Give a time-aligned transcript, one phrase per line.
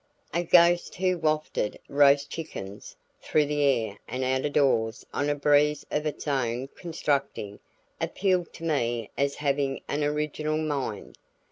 [0.33, 5.35] A ghost who wafted roast chickens through the air and out of doors on a
[5.35, 7.59] breeze of its own constructing,
[8.01, 11.19] appealed to me as having an original mind.